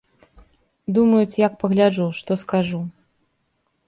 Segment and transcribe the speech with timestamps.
[0.95, 2.81] Думаюць, як пагляджу, што скажу.